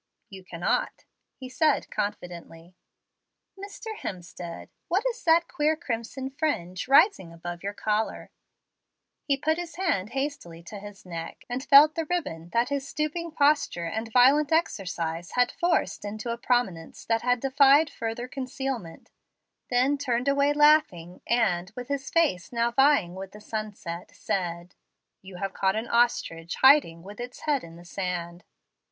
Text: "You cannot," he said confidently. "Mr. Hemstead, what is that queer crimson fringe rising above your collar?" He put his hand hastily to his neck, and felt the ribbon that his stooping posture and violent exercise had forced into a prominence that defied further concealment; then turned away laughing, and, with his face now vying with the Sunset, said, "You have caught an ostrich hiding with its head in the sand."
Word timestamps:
"You 0.31 0.43
cannot," 0.43 1.05
he 1.35 1.47
said 1.47 1.91
confidently. 1.91 2.73
"Mr. 3.55 3.95
Hemstead, 3.95 4.69
what 4.87 5.03
is 5.11 5.23
that 5.25 5.47
queer 5.47 5.75
crimson 5.75 6.31
fringe 6.31 6.87
rising 6.87 7.31
above 7.31 7.61
your 7.61 7.75
collar?" 7.75 8.31
He 9.25 9.37
put 9.37 9.59
his 9.59 9.75
hand 9.75 10.13
hastily 10.13 10.63
to 10.63 10.79
his 10.79 11.05
neck, 11.05 11.45
and 11.47 11.63
felt 11.63 11.93
the 11.93 12.07
ribbon 12.09 12.49
that 12.49 12.69
his 12.69 12.87
stooping 12.87 13.29
posture 13.31 13.85
and 13.85 14.11
violent 14.11 14.51
exercise 14.51 15.33
had 15.33 15.51
forced 15.51 16.03
into 16.03 16.31
a 16.33 16.37
prominence 16.39 17.05
that 17.05 17.39
defied 17.39 17.91
further 17.91 18.27
concealment; 18.27 19.11
then 19.69 19.99
turned 19.99 20.27
away 20.27 20.51
laughing, 20.51 21.21
and, 21.27 21.71
with 21.75 21.89
his 21.89 22.09
face 22.09 22.51
now 22.51 22.71
vying 22.71 23.13
with 23.13 23.33
the 23.33 23.39
Sunset, 23.39 24.09
said, 24.15 24.73
"You 25.21 25.35
have 25.35 25.53
caught 25.53 25.75
an 25.75 25.87
ostrich 25.87 26.55
hiding 26.55 27.03
with 27.03 27.19
its 27.19 27.41
head 27.41 27.63
in 27.63 27.75
the 27.75 27.85
sand." 27.85 28.43